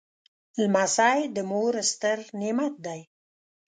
[0.61, 3.01] لمسی د مور ستر نعمت دی.